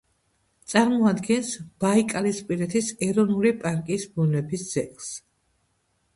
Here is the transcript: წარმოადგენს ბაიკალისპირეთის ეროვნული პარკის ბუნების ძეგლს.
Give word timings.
წარმოადგენს 0.71 1.51
ბაიკალისპირეთის 1.85 2.89
ეროვნული 3.09 3.53
პარკის 3.61 4.09
ბუნების 4.17 4.67
ძეგლს. 4.73 5.13